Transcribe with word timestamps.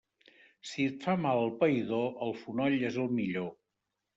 Si 0.69 0.85
et 0.91 0.95
fa 1.03 1.15
mal 1.25 1.43
el 1.43 1.53
païdor, 1.61 2.09
el 2.29 2.35
fonoll 2.41 2.81
és 2.91 3.01
el 3.05 3.15
millor. 3.21 3.53